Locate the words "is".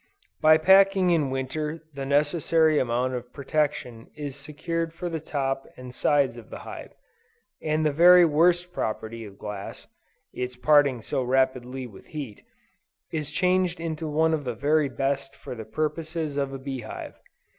4.15-4.35, 13.13-13.31